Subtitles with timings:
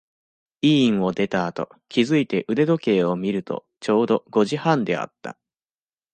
[0.63, 5.37] 医院を出たあと、気づいて腕時計を見ると、ちょうど、五時半であった。